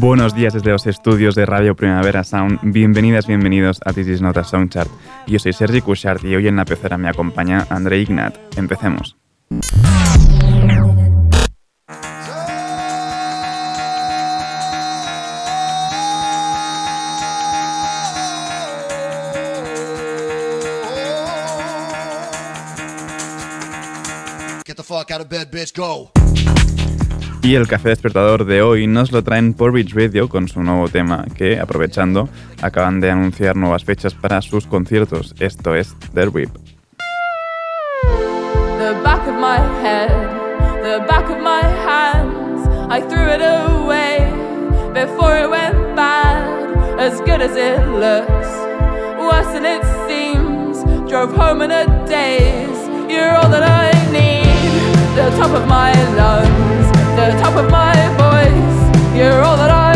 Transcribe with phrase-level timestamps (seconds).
[0.00, 2.58] Buenos días desde los estudios de Radio Primavera Sound.
[2.62, 4.90] Bienvenidas, bienvenidos a This is Not a Soundchart.
[5.26, 8.34] Yo soy Sergi Cushart y hoy en la pecera me acompaña André Ignat.
[8.56, 9.18] Empecemos.
[24.64, 26.10] Get the fuck out of bed, bitch, go.
[27.42, 30.88] Y el café despertador de hoy nos lo traen por Beach Radio con su nuevo
[30.88, 32.28] tema, que, aprovechando,
[32.60, 35.34] acaban de anunciar nuevas fechas para sus conciertos.
[35.40, 36.50] Esto es The Whip.
[38.78, 40.10] The back of my head,
[40.82, 44.30] the back of my hands, I threw it away
[44.92, 46.44] before it went bad.
[46.98, 48.48] As good as it looks,
[49.18, 50.84] worse than it seems.
[51.08, 56.99] Drove home in a daze, you're all that I need, the top of my lungs.
[57.32, 59.16] The top of my voice.
[59.16, 59.89] You're all that I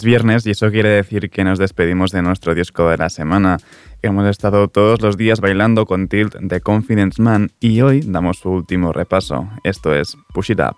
[0.00, 3.58] Es viernes y eso quiere decir que nos despedimos de nuestro disco de la semana.
[4.00, 8.48] Hemos estado todos los días bailando con Tilt de Confidence Man y hoy damos su
[8.48, 9.50] último repaso.
[9.62, 10.76] Esto es Push It Up.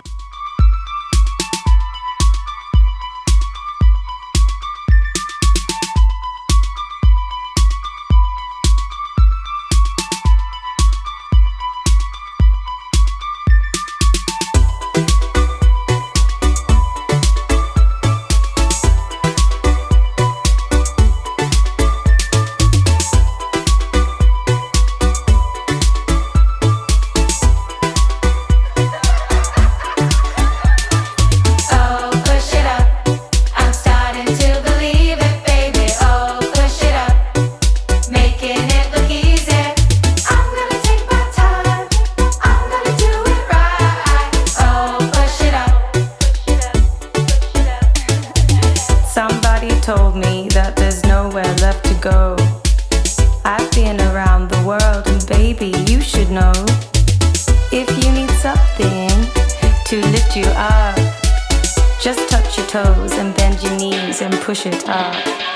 [52.02, 52.36] Go.
[53.44, 56.52] I've been around the world, and baby, you should know.
[57.70, 59.08] If you need something
[59.86, 60.96] to lift you up,
[62.00, 65.51] just touch your toes and bend your knees and push it up.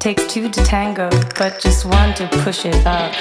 [0.00, 1.08] Takes two to tango,
[1.38, 3.14] but just one to push it up.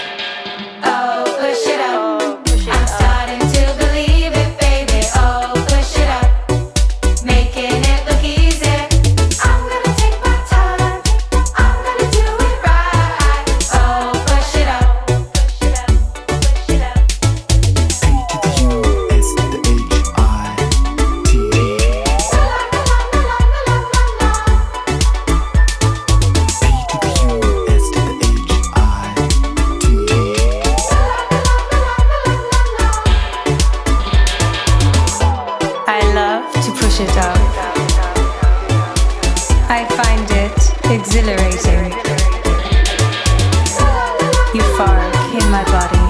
[44.60, 46.04] Euphoric in my body.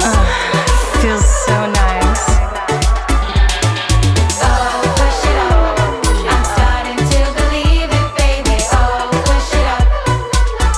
[0.00, 0.24] Ah,
[1.00, 2.24] feels so nice.
[4.40, 5.76] Oh, push it up.
[6.32, 8.56] I'm starting to believe it, baby.
[8.72, 9.84] Oh, push it up.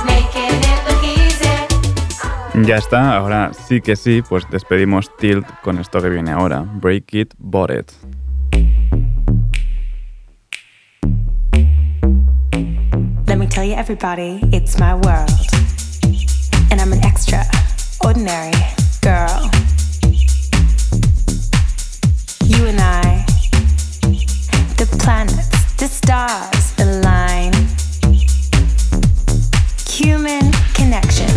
[0.05, 2.67] Making it look easy.
[2.67, 6.65] Ya está, ahora sí que sí, pues despedimos Tilt con esto que viene ahora.
[6.67, 7.93] Break It, Bought It.
[13.29, 15.56] Let me tell you, everybody, it's my world.
[16.81, 17.45] I'm an extra,
[18.05, 18.53] ordinary
[19.03, 19.51] girl.
[22.45, 23.25] You and I,
[24.77, 26.57] the planets, the stars.
[29.97, 31.36] Human connection,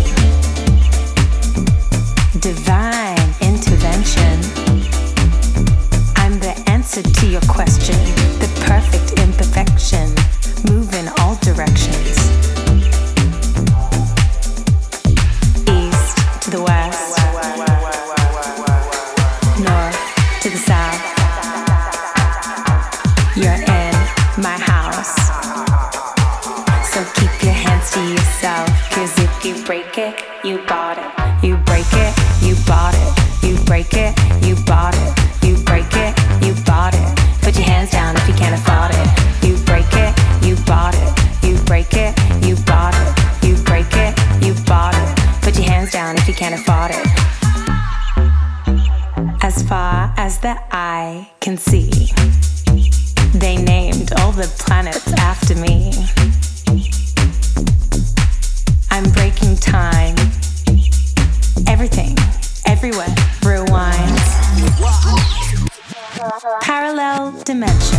[67.20, 67.98] Parallel dimension.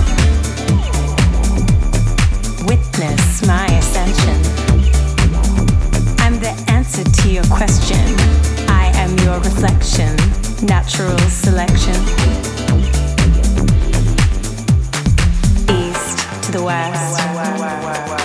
[2.65, 4.35] Witness my ascension.
[6.21, 7.99] I'm the answer to your question.
[8.67, 10.15] I am your reflection.
[10.65, 11.95] Natural selection.
[15.69, 18.20] East to the west.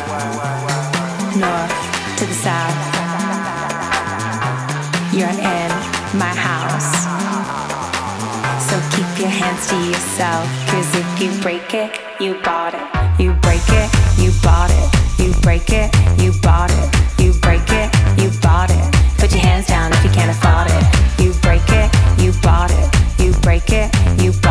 [10.16, 10.49] Yourself.
[10.68, 13.20] Cause if you break it, you bought it.
[13.20, 15.20] You break it, you bought it.
[15.20, 17.23] You break it, you bought it.
[17.23, 18.94] You break it, you bought it.
[19.18, 21.23] Put your hands down if you can't afford it.
[21.23, 23.23] You break it, you bought it.
[23.23, 24.46] You break it, you bought it.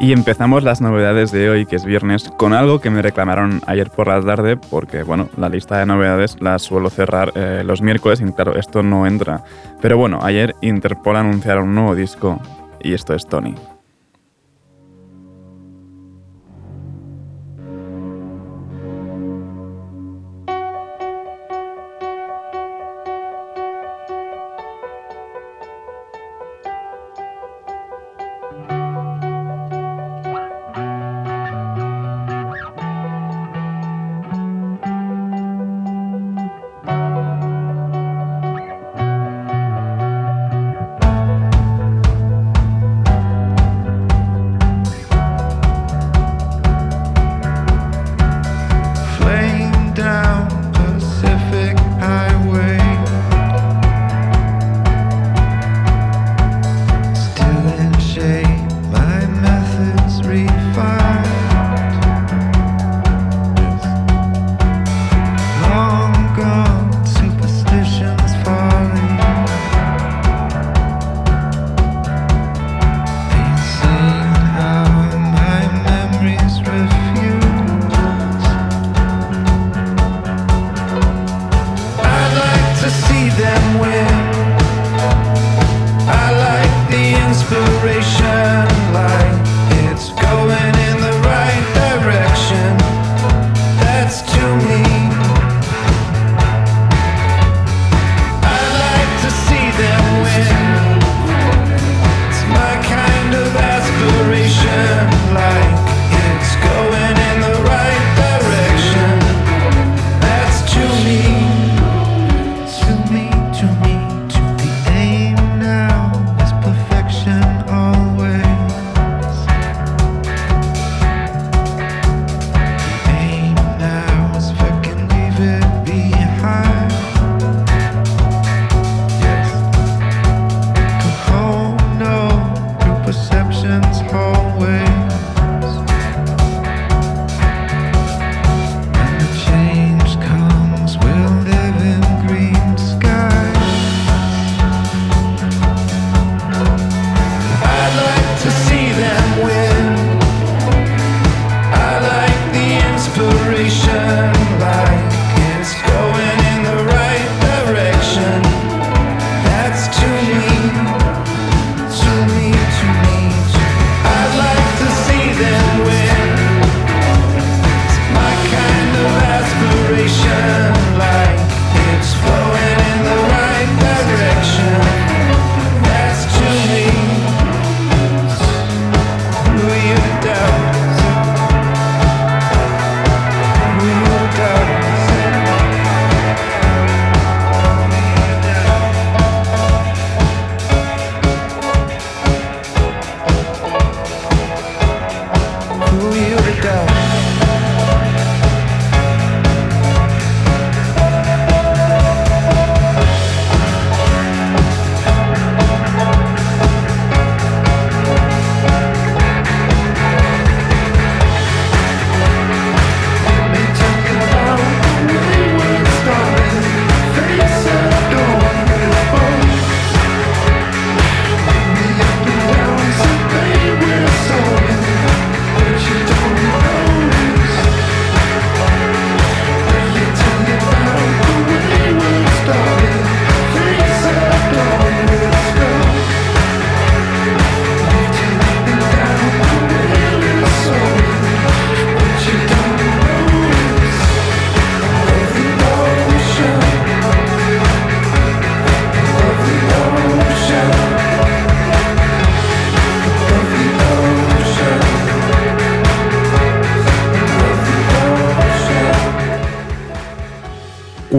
[0.00, 3.88] Y empezamos las novedades de hoy, que es viernes, con algo que me reclamaron ayer
[3.88, 8.20] por la tarde, porque bueno, la lista de novedades la suelo cerrar eh, los miércoles
[8.20, 9.44] y claro, esto no entra.
[9.80, 12.40] Pero bueno, ayer Interpol anunciaron un nuevo disco
[12.80, 13.54] y esto es Tony.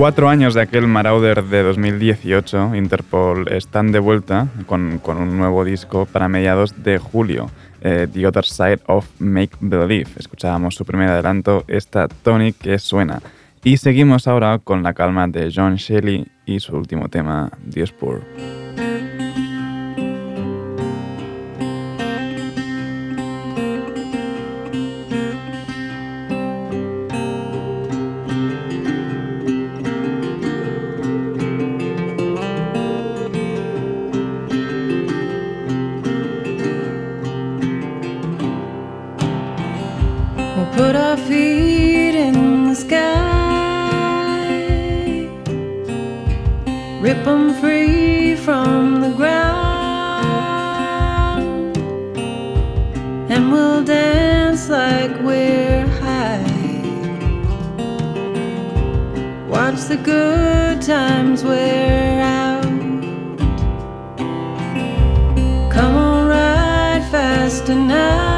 [0.03, 6.05] Cuatro años de aquel Marauder de 2018, Interpol están de vuelta con, un nuevo disco
[6.05, 10.09] para mediados de julio, eh, The Other Side of Make Believe.
[10.17, 13.21] Escuchábamos su primer adelanto, esta Tony que suena.
[13.63, 18.23] Y seguimos ahora con la calma de John Shelley y su último tema, Dios Poor.
[53.33, 56.43] And we'll dance like we're high.
[59.47, 62.63] Watch the good times wear out.
[65.73, 68.32] Come on, ride fast now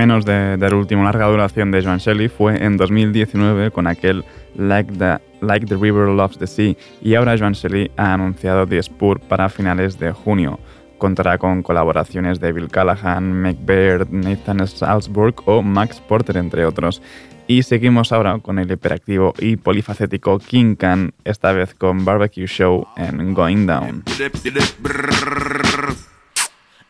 [0.00, 4.24] menos de- del último larga duración de Joan Shelley fue en 2019 con aquel
[4.56, 8.82] like the, like the River Loves the Sea y ahora Joan Shelley ha anunciado The
[8.82, 10.58] Spur para finales de junio.
[10.96, 17.02] Contará con colaboraciones de Bill Callahan, Baird, Nathan Salzburg o Max Porter, entre otros.
[17.46, 22.86] Y seguimos ahora con el hiperactivo y polifacético King Khan, esta vez con Barbecue Show
[22.96, 24.04] en Going Down.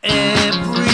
[0.03, 0.90] Everywhere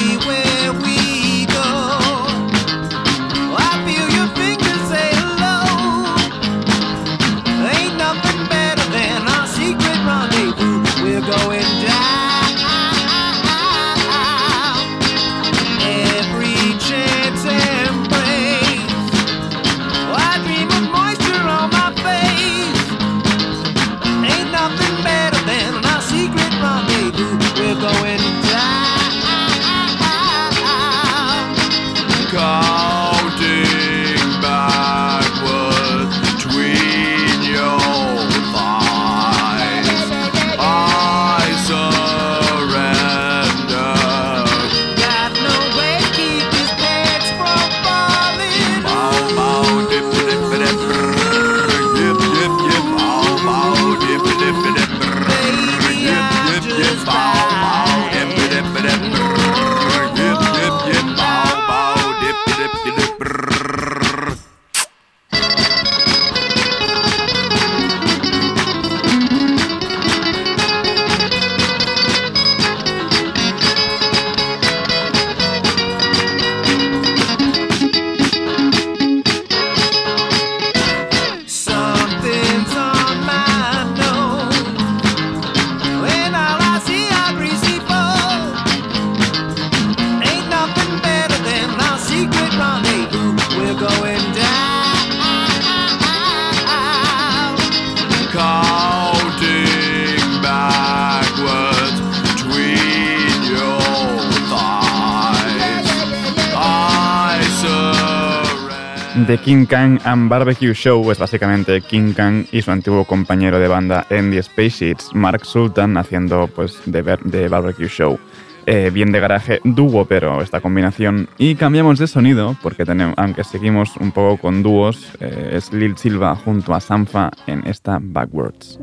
[109.67, 114.07] King Kang and Barbecue Show es básicamente King Kang y su antiguo compañero de banda
[114.11, 118.17] en The Spaceships, Mark Sultan, haciendo pues de, Barbecue Show.
[118.65, 121.29] Eh, bien de garaje, dúo, pero esta combinación.
[121.37, 125.97] Y cambiamos de sonido, porque tenemos, aunque seguimos un poco con dúos, eh, es Lil
[125.97, 128.79] Silva junto a Sanfa en esta Backwards.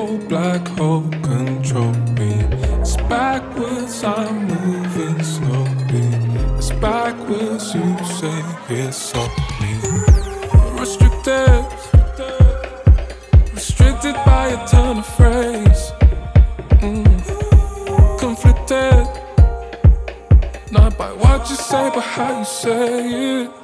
[0.00, 2.32] Sinkhole, black hole, control me.
[2.80, 6.08] It's backwards, I'm moving slowly.
[6.56, 9.14] It's backwards, you say it's
[9.60, 9.72] me.
[10.78, 11.66] Restricted,
[13.52, 15.92] restricted by a ton of phrase.
[16.80, 18.18] Mm.
[18.18, 19.06] Conflicted,
[20.72, 23.59] not by what you say, but how you say it.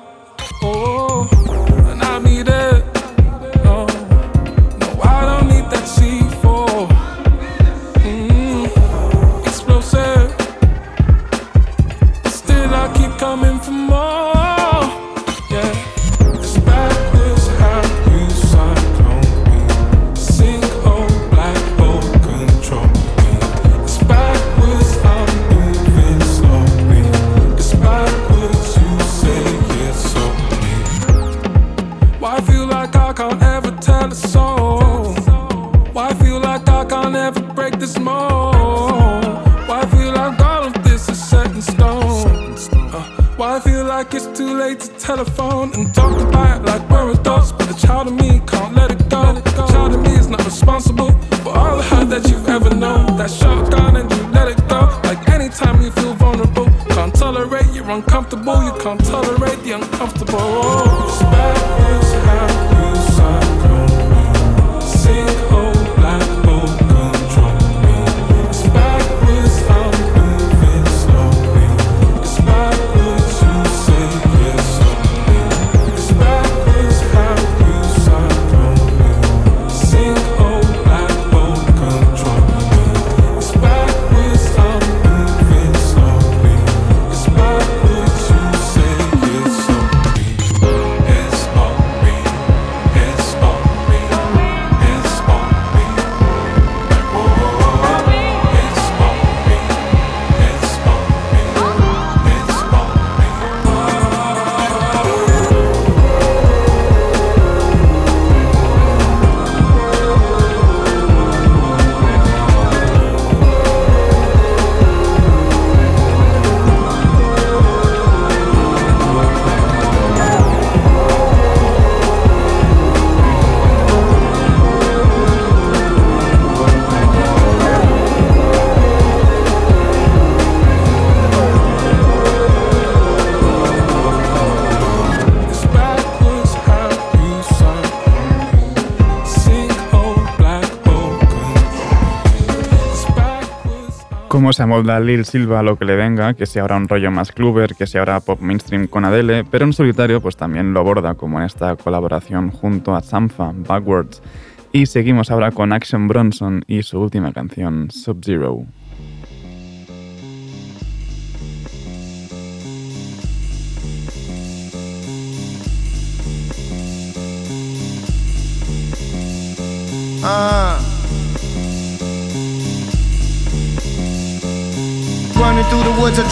[144.46, 147.10] Cómo se amolda Lil Silva a lo que le venga, que sea ahora un rollo
[147.10, 150.78] más clubber, que sea ahora pop mainstream con Adele, pero en solitario pues también lo
[150.78, 154.22] aborda, como en esta colaboración junto a Sampha, Backwards.
[154.70, 158.66] Y seguimos ahora con Action Bronson y su última canción, Sub-Zero.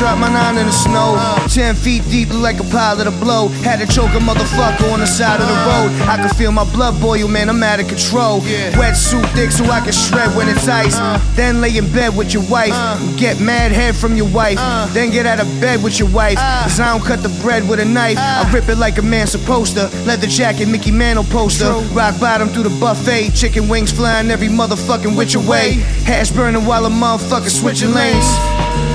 [0.04, 1.16] Dropped my nine in the snow.
[1.48, 3.48] Ten feet deep, like a pilot of blow.
[3.64, 5.88] Had to choke a motherfucker on the side of the road.
[6.06, 8.40] I can feel my blood boil, man, I'm out of control.
[8.76, 10.96] Wetsuit thick so I can shred when it's ice.
[10.96, 11.18] Uh.
[11.34, 12.74] Then lay in bed with your wife.
[12.74, 12.98] Uh.
[13.16, 14.58] Get mad head from your wife.
[14.60, 14.92] Uh.
[14.92, 16.36] Then get out of bed with your wife.
[16.36, 18.18] Cause I don't cut the bread with a knife.
[18.18, 19.88] I rip it like a man supposed to.
[20.04, 21.72] Leather jacket, Mickey Mantle poster.
[21.96, 23.30] Rock bottom through the buffet.
[23.30, 25.80] Chicken wings flying every motherfucking which way.
[26.04, 28.93] Hash burning while a motherfucker switching lanes.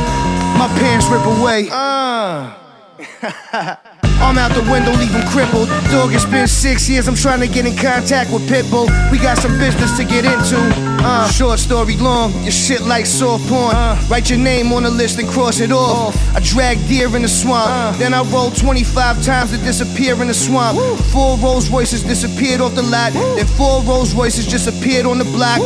[0.58, 1.70] My pants rip away.
[1.72, 2.56] Uh.
[4.22, 5.70] I'm out the window, leave him crippled.
[5.92, 8.88] Dog, it's been six years, I'm trying to get in contact with Pitbull.
[9.12, 10.58] We got some business to get into.
[11.02, 13.74] Uh, short story long, your shit like soft porn.
[14.10, 16.16] Write your name on the list and cross it off.
[16.36, 20.34] I drag deer in the swamp, then I roll 25 times to disappear in the
[20.34, 20.78] swamp.
[21.12, 25.26] Four Rolls Royces disappeared off the lot, then four Rolls Royces just appeared on the
[25.26, 25.60] block.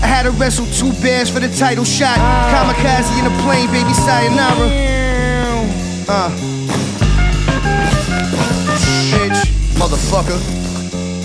[0.00, 2.16] I had to wrestle two bears for the title shot.
[2.16, 4.68] Kamikaze in a plane, baby sayonara.
[6.08, 6.57] Uh.
[9.78, 10.38] Motherfucker.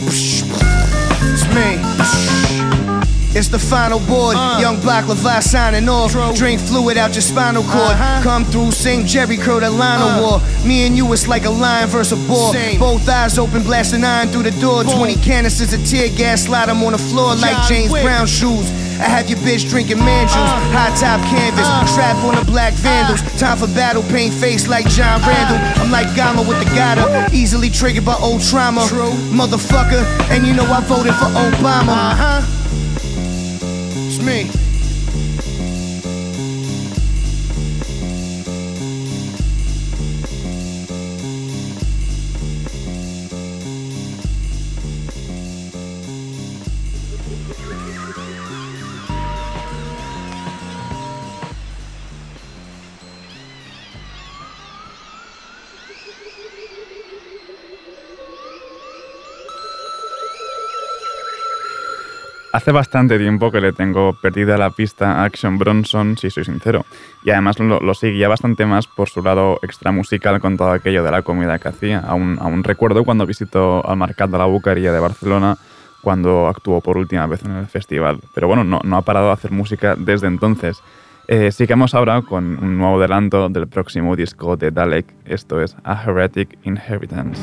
[0.06, 1.80] It's me.
[3.36, 4.36] It's the final board.
[4.62, 6.14] Young Black Levi signing off.
[6.36, 7.98] Drink fluid out your spinal cord.
[8.22, 10.42] Come through, sing Jerry Curl the Lionel War.
[10.64, 12.54] Me and you, it's like a lion versus a boar.
[12.78, 14.84] Both eyes open, blasting iron through the door.
[14.84, 18.70] 20 canisters of tear gas, slide 'em on the floor like James Brown shoes.
[19.00, 20.38] I have your bitch drinking man juice.
[20.38, 20.72] Uh.
[20.74, 21.86] High top canvas, uh.
[21.86, 22.78] strap on the black uh.
[22.78, 23.22] vandals.
[23.40, 25.60] Time for battle, paint face like John Randall.
[25.82, 28.82] I'm like Gama with the Gata, easily triggered by old trauma.
[29.32, 31.94] Motherfucker, and you know I voted for Obama.
[31.94, 32.42] Uh huh.
[34.08, 34.63] It's me.
[62.54, 66.86] Hace bastante tiempo que le tengo perdida la pista a Action Bronson, si soy sincero.
[67.24, 71.04] Y además lo, lo seguía bastante más por su lado extra musical con todo aquello
[71.04, 71.98] de la comida que hacía.
[72.02, 75.58] Aún, recuerdo cuando visitó al Mercat de la Bucaría de Barcelona
[76.04, 78.20] cuando actuó por última vez en el festival.
[78.36, 80.84] Pero bueno, no, no ha parado de hacer música desde entonces.
[81.28, 85.08] Eh, sigamos ahora con un nuevo adelanto del próximo disco de Dalek.
[85.26, 87.42] Esto es A Heretic Inheritance.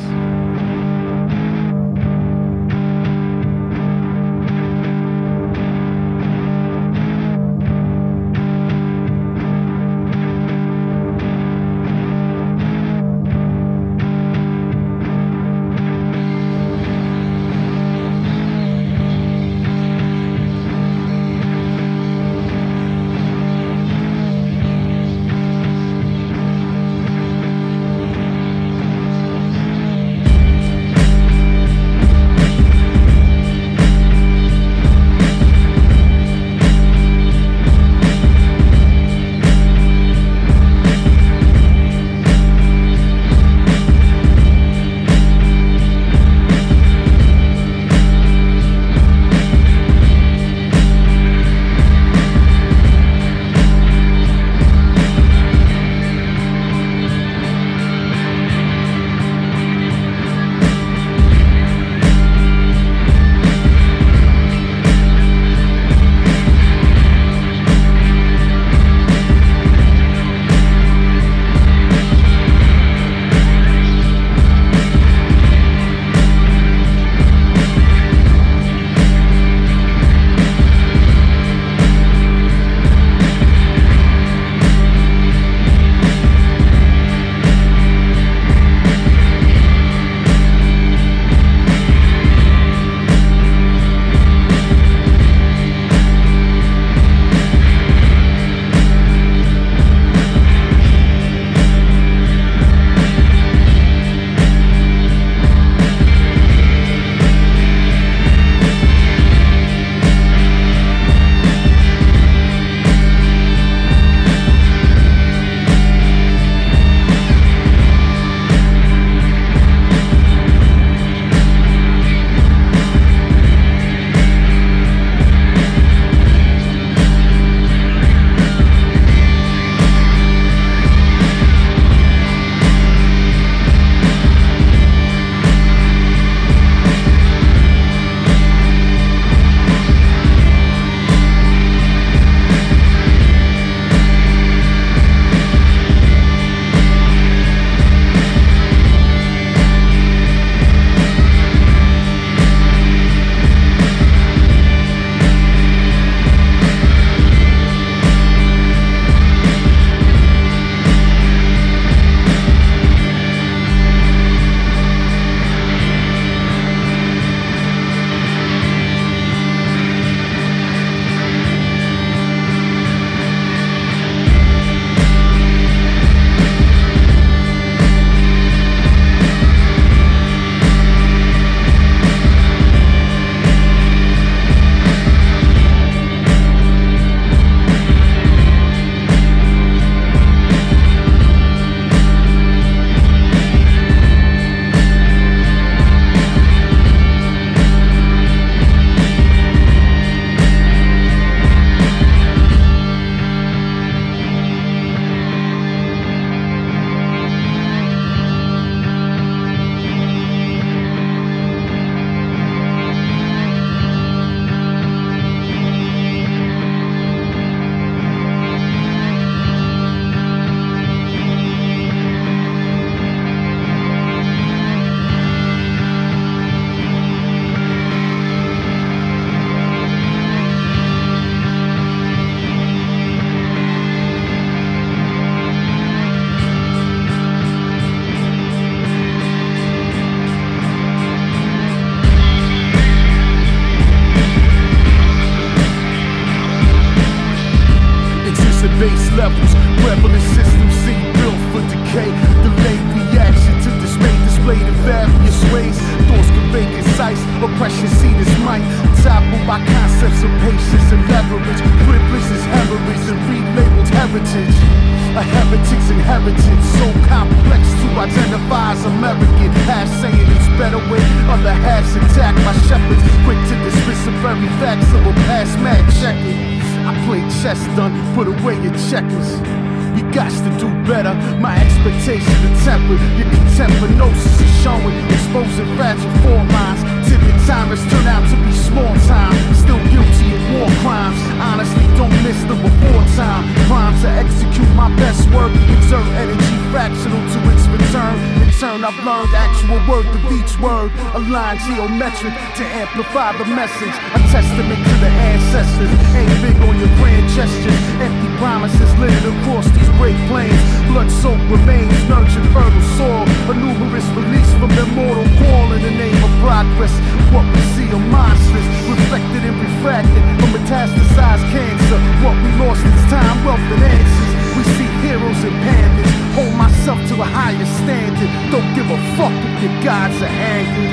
[329.85, 330.93] Gods are angered.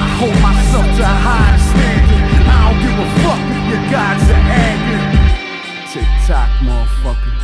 [0.00, 2.24] I hold myself to a higher standard.
[2.48, 5.04] I don't give a fuck if your gods are angered.
[5.92, 7.34] Tick tock, motherfucker.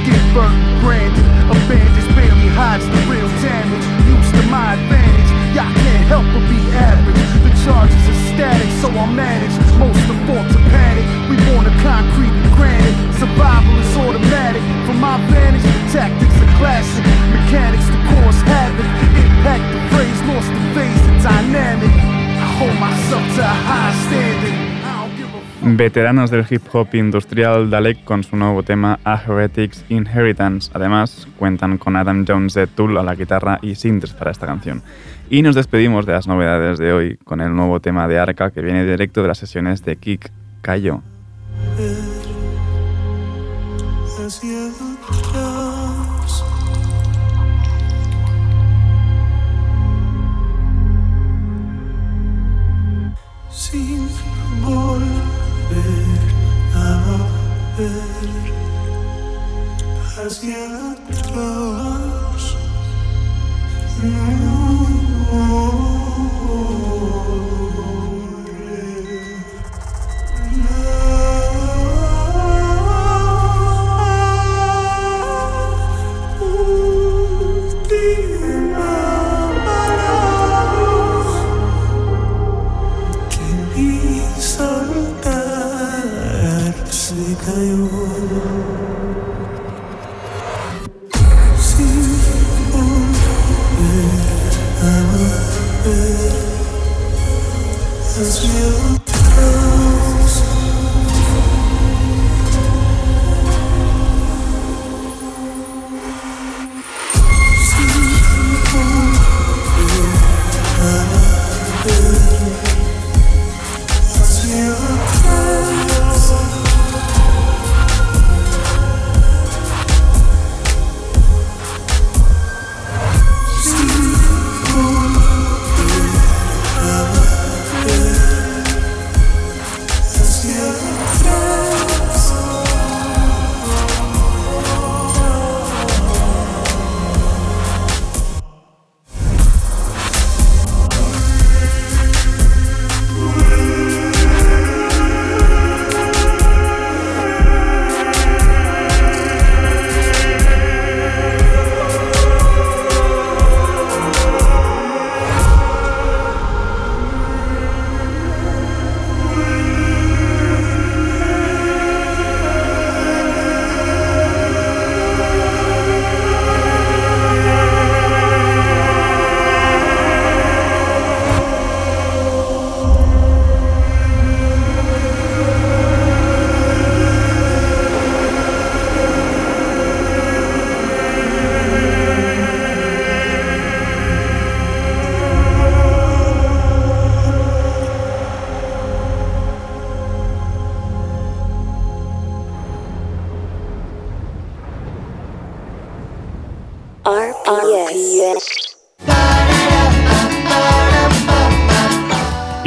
[0.00, 1.26] Skin burnt and branded.
[1.52, 3.86] A bandage barely hides the real damage.
[4.08, 5.30] Used to my advantage.
[5.52, 7.20] Y'all can't help but be average.
[7.44, 9.52] The charges are static, so I manage.
[9.76, 11.21] Most are to panic.
[11.32, 12.92] We born of concrete and.
[13.16, 14.60] Survival is automatic.
[14.84, 17.04] From my vantage, tactics classic.
[17.32, 18.04] Mechanics to the
[23.38, 24.52] a high a.
[25.62, 30.70] Veteranos del hip hop industrial Dalek con su nuevo tema A Heretic's Inheritance.
[30.74, 34.82] Además, cuentan con Adam Jones de Tool a la guitarra y synths para esta canción.
[35.30, 38.60] Y nos despedimos de las novedades de hoy con el nuevo tema de Arca que
[38.60, 40.30] viene directo de las sesiones de Kick
[40.60, 41.00] Cayo.
[44.24, 46.42] As you close.
[53.50, 54.08] Sin
[54.60, 56.18] volver
[56.74, 56.86] a
[57.76, 58.42] ver
[60.16, 62.42] hacia atrás.
[87.44, 88.51] 的幽魂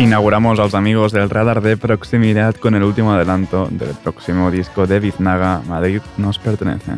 [0.05, 4.85] Inauguramos a los amigos del radar de proximidad con el último adelanto del próximo disco
[4.85, 6.91] de Biznaga, Madrid nos pertenece.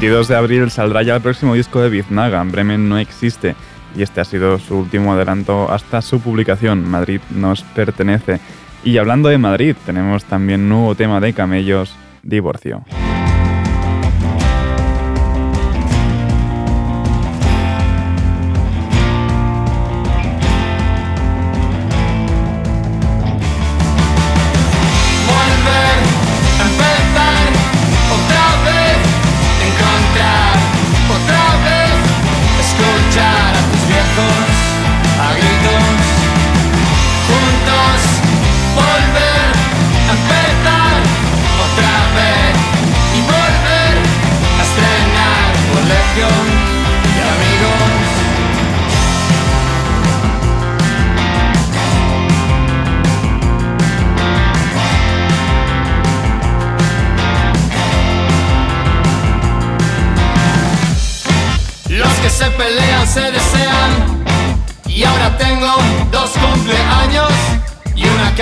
[0.00, 3.56] 22 de abril saldrá ya el próximo disco de Biznaga, Bremen no existe,
[3.96, 8.38] y este ha sido su último adelanto hasta su publicación, Madrid nos pertenece.
[8.84, 12.84] Y hablando de Madrid, tenemos también nuevo tema de Camellos, Divorcio.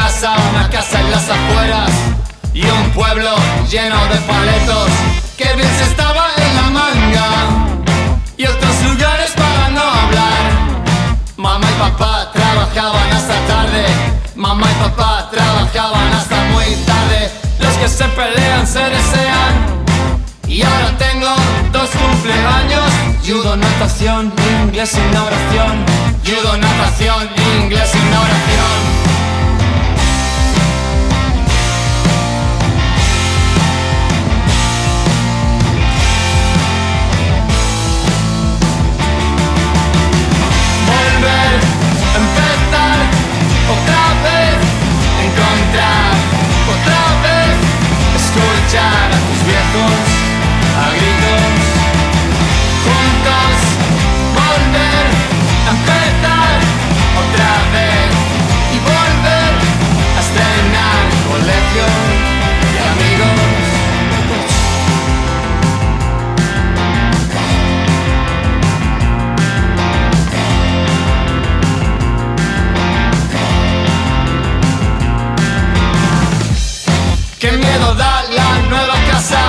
[0.06, 1.90] Casa, una casa en las afueras
[2.54, 3.30] Y un pueblo
[3.68, 4.88] lleno de paletos
[5.36, 7.28] Que bien se estaba en la manga
[8.36, 10.42] Y otros lugares para no hablar.
[11.36, 13.84] Mamá y papá trabajaban hasta tarde
[14.36, 17.30] Mamá y papá trabajaban hasta muy tarde.
[17.58, 19.54] Los que se pelean se desean
[20.46, 21.34] y ahora tengo
[21.72, 22.90] dos cumpleaños.
[23.26, 24.32] Judo, natación,
[24.62, 25.84] inglés sin oración
[26.26, 27.28] judo, natación,
[27.60, 28.16] inglés y
[41.16, 42.98] Empezar,
[43.72, 44.58] otra vez,
[45.24, 46.12] encontrar,
[46.68, 47.56] otra vez,
[48.20, 50.15] escuchar a tus viejos,
[77.76, 79.40] miedo da la nueva casa.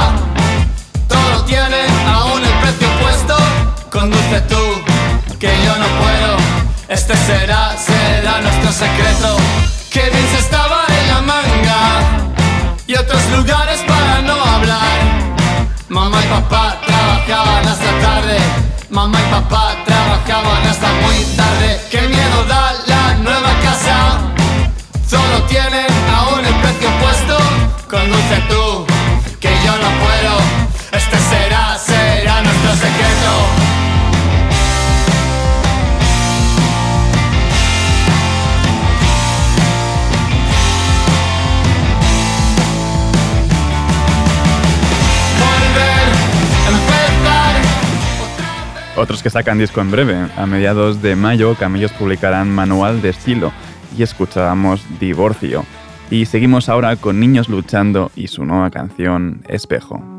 [1.07, 3.36] Todo tiene aún el precio puesto.
[3.89, 4.63] Conduce tú,
[5.39, 6.38] que yo no puedo.
[6.89, 9.38] Este será, será nuestro secreto.
[9.91, 11.80] Que bien se estaba en la manga.
[12.86, 14.97] Y otros lugares para no hablar.
[15.89, 18.38] Mamá y papá trabajaban hasta tarde.
[18.89, 21.80] Mamá y papá trabajaban hasta muy tarde.
[21.91, 22.57] Qué miedo da
[28.28, 28.86] Conduce tú,
[29.39, 30.38] que yo no puedo.
[30.91, 33.32] Este será, será nuestro secreto.
[48.97, 50.28] Otros que sacan disco en breve.
[50.36, 53.53] A mediados de mayo, Camellos publicarán Manual de Estilo
[53.97, 55.65] y escuchábamos Divorcio.
[56.10, 60.16] Y seguimos ahora con Niños Luchando y su nueva canción Espejo.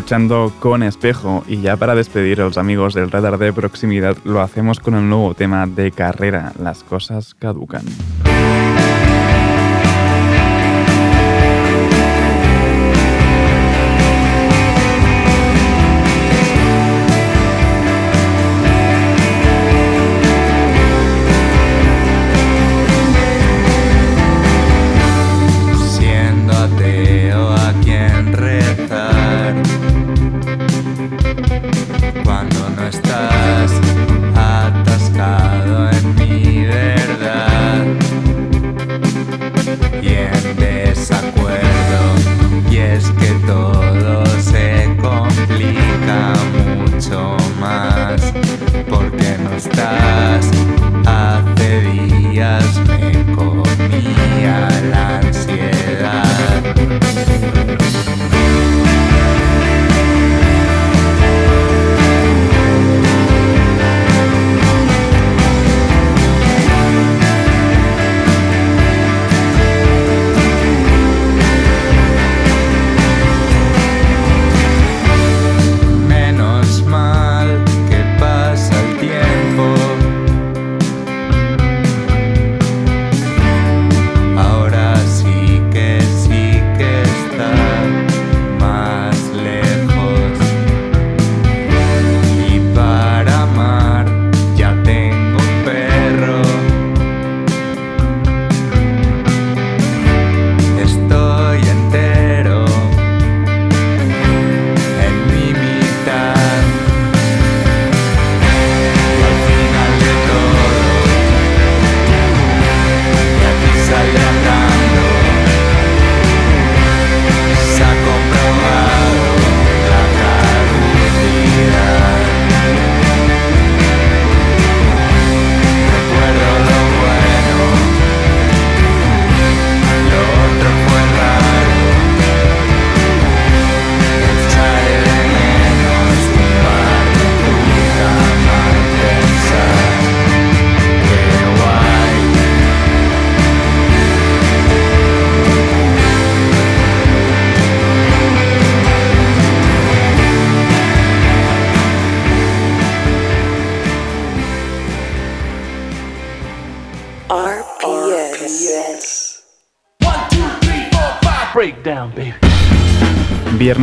[0.00, 4.40] Luchando con espejo y ya para despedir a los amigos del radar de proximidad lo
[4.40, 7.84] hacemos con el nuevo tema de carrera, las cosas caducan.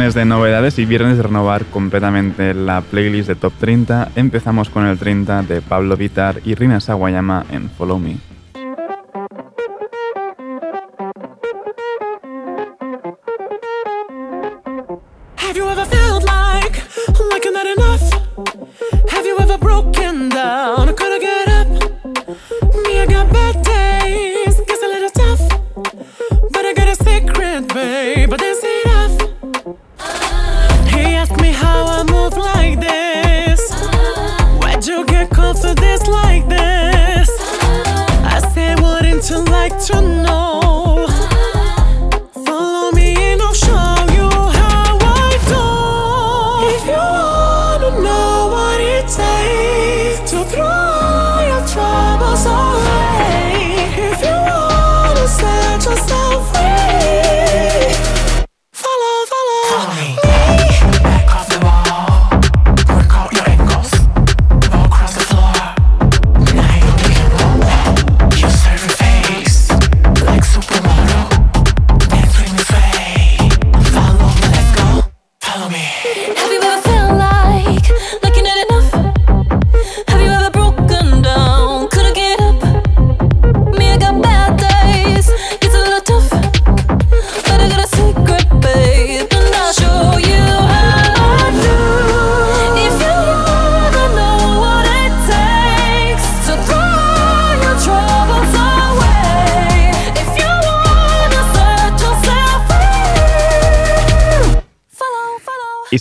[0.07, 4.85] viernes de novedades y viernes de renovar completamente la playlist de Top 30, empezamos con
[4.85, 8.26] el 30 de Pablo Vitar y Rina Sawayama en Follow Me.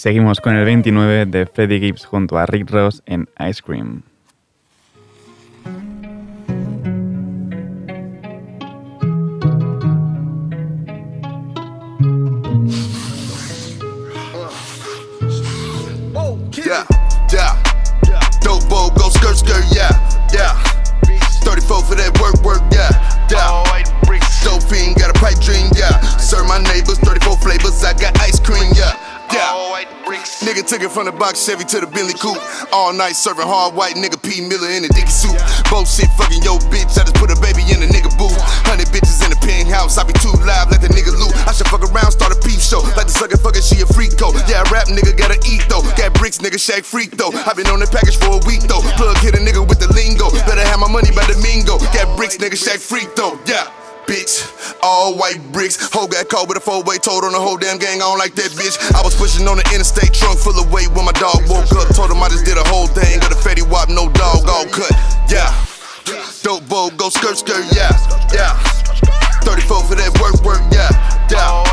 [0.06, 4.04] seguimos con el 29 de Freddie Gibbs junto a Rick Ross en Ice Cream.
[30.96, 32.40] From the box Chevy to the Bentley coupe.
[32.72, 34.40] All night serving hard white nigga P.
[34.40, 35.36] Miller in a dicky suit.
[35.68, 36.96] Both shit fucking yo bitch.
[36.96, 38.32] I just put a baby in a nigga boot.
[38.64, 40.00] Hundred bitches in a penthouse.
[40.00, 41.36] I be too live, let the nigga loot.
[41.44, 42.80] I should fuck around, start a peep show.
[42.96, 44.32] Like the sucker fucker, she a freak though.
[44.48, 45.84] Yeah, rap nigga gotta eat though.
[46.00, 47.28] Got bricks, nigga, shake freak though.
[47.44, 48.80] I been on the package for a week though.
[48.96, 50.32] Plug hit a nigga with the lingo.
[50.48, 51.76] Better have my money by Domingo.
[51.92, 53.36] Got bricks, nigga, shake freak though.
[53.44, 53.68] Yeah
[54.06, 54.46] bitch.
[54.82, 55.76] All white bricks.
[55.92, 57.98] Ho got caught with a four way told on the whole damn gang.
[57.98, 58.78] I don't like that bitch.
[58.94, 61.90] I was pushing on the interstate trunk full of weight when my dog woke up.
[61.94, 63.20] Told him I just did a whole thing.
[63.20, 64.94] Got a fatty wop, no dog, all cut.
[65.28, 65.50] Yeah.
[66.42, 67.90] Dope bow, go skirt skirt, yeah.
[68.32, 68.54] Yeah.
[69.42, 70.90] 34 for that work work, yeah.
[71.30, 71.66] Yeah.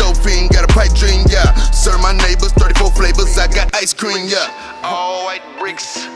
[0.00, 1.52] Dope fiend, got a pipe dream, yeah.
[1.76, 3.36] Serve my neighbors, 34 flavors.
[3.36, 4.80] I got ice cream, yeah.
[4.82, 6.08] All white bricks.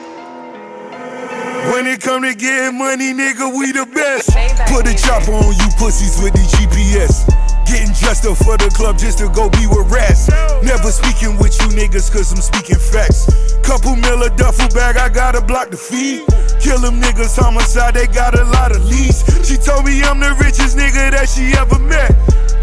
[1.73, 4.31] When it come to getting money, nigga, we the best.
[4.71, 7.27] Put a chopper on you pussies with the GPS.
[7.67, 10.29] Getting dressed up for the club just to go be with rats.
[10.63, 13.27] Never speaking with you niggas cause I'm speaking facts.
[13.65, 16.29] Couple mil a duffel bag, I gotta block the feed.
[16.61, 19.25] Kill them niggas homicide, they got a lot of leads.
[19.49, 22.13] She told me I'm the richest nigga that she ever met.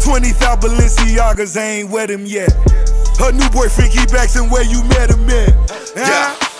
[0.00, 2.50] 20,000 Balenciagas, I ain't wet him yet.
[3.18, 5.52] Her new boyfriend keep asking where you met him at.
[5.96, 6.51] Yeah.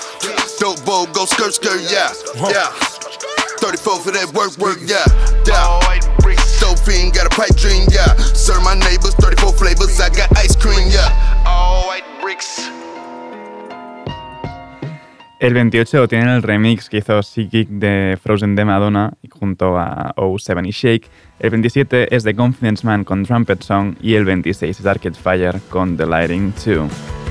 [0.63, 2.15] Dope bowl, go skirt, skirt, yeah,
[2.49, 2.71] yeah.
[3.59, 5.03] 34 for that work, work, yeah,
[5.45, 5.81] yeah.
[6.61, 8.15] Dope fiend, got a pipe dream, yeah.
[8.33, 11.11] Serve my neighbors, 34 flavors, I got ice cream, yeah.
[11.45, 12.71] All white bricks.
[15.41, 20.65] El 28 tiene el remix que hizo Psychic de Frozen de Madonna junto a O7
[20.65, 21.11] y Shake.
[21.41, 25.61] El 27 es The Confidence Man con Trumpet Song y el 26 es Arcade Fire
[25.71, 27.22] con The Lighting 2.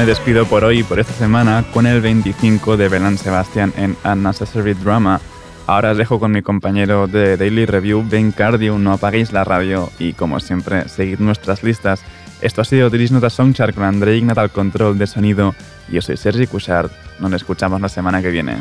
[0.00, 3.98] Me despido por hoy y por esta semana con el 25 de Belan Sebastian en
[4.02, 5.20] Unnecessary Drama.
[5.66, 8.78] Ahora os dejo con mi compañero de Daily Review, Ben Cardio.
[8.78, 12.02] No apaguéis la radio y, como siempre, seguid nuestras listas.
[12.40, 15.54] Esto ha sido Diris Nota Songchart con André Ignat al control de sonido.
[15.90, 16.90] Yo soy Sergi Cushart.
[17.18, 18.56] Nos escuchamos la semana que viene.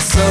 [0.00, 0.29] So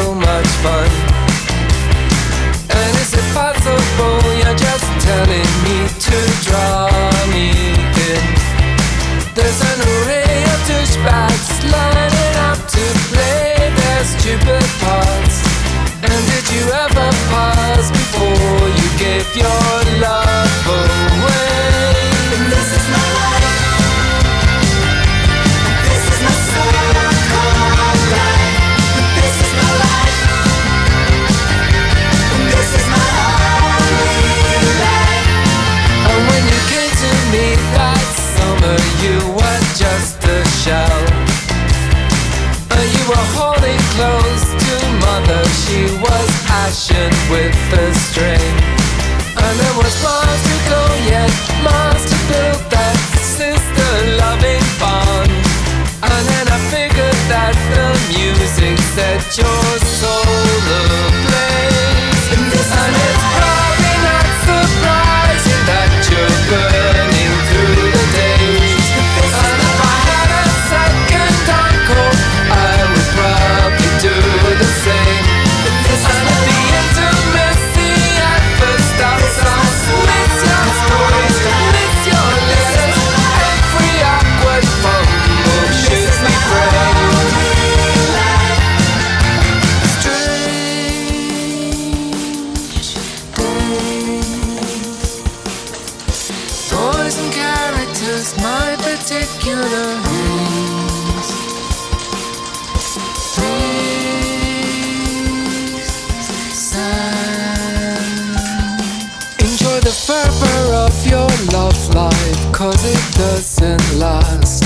[113.14, 114.64] doesn't last.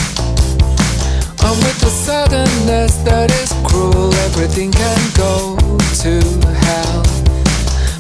[1.44, 5.58] And with the suddenness that is cruel, everything can go
[6.04, 6.22] to
[6.66, 7.04] hell.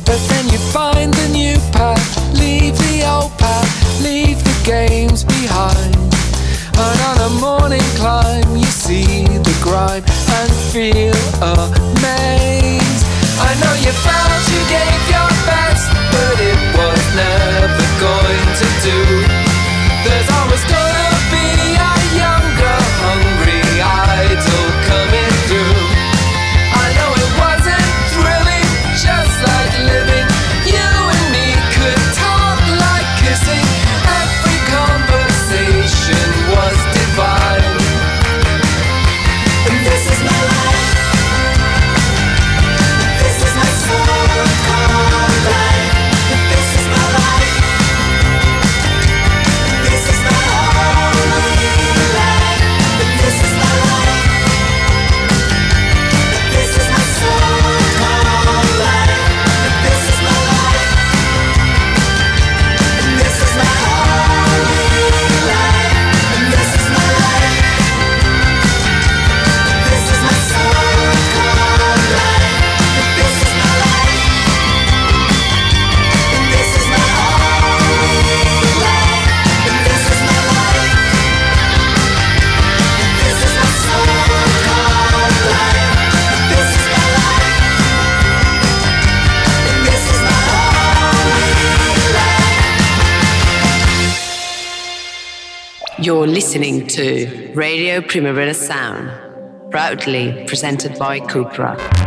[0.06, 3.70] But then you find the new path, leave the old path,
[4.02, 5.96] leave the games behind.
[6.76, 10.04] And on a morning climb, you see the grime
[10.39, 13.06] and feel amazed.
[13.39, 19.53] I know you felt you gave your best, but it was never going to do.
[20.06, 21.03] There's always gonna
[96.34, 99.12] listening to Radio Primavera Sound,
[99.70, 102.03] proudly presented by Cupra.